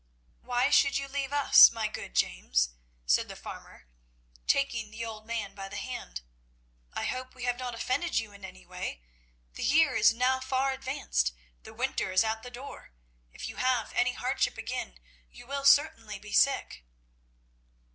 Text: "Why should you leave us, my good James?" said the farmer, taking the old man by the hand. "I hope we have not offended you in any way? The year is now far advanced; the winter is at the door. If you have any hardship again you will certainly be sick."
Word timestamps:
"Why 0.41 0.71
should 0.71 0.97
you 0.97 1.07
leave 1.07 1.31
us, 1.31 1.69
my 1.69 1.87
good 1.87 2.15
James?" 2.15 2.71
said 3.05 3.27
the 3.29 3.35
farmer, 3.35 3.87
taking 4.47 4.89
the 4.89 5.05
old 5.05 5.27
man 5.27 5.53
by 5.53 5.69
the 5.69 5.75
hand. 5.77 6.21
"I 6.91 7.03
hope 7.05 7.35
we 7.35 7.43
have 7.43 7.59
not 7.59 7.75
offended 7.75 8.17
you 8.17 8.31
in 8.31 8.43
any 8.43 8.65
way? 8.65 9.03
The 9.53 9.61
year 9.63 9.93
is 9.93 10.11
now 10.11 10.39
far 10.39 10.71
advanced; 10.73 11.33
the 11.61 11.71
winter 11.75 12.11
is 12.11 12.23
at 12.23 12.41
the 12.41 12.49
door. 12.49 12.93
If 13.31 13.47
you 13.47 13.57
have 13.57 13.93
any 13.93 14.13
hardship 14.13 14.57
again 14.57 14.97
you 15.29 15.45
will 15.45 15.65
certainly 15.65 16.17
be 16.17 16.31
sick." 16.31 16.83